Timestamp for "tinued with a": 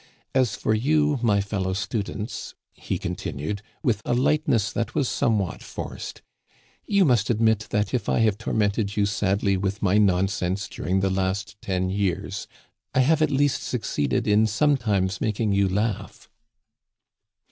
3.13-4.15